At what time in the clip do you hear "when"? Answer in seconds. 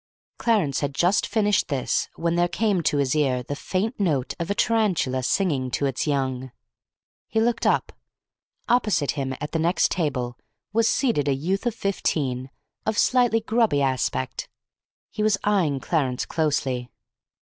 2.15-2.33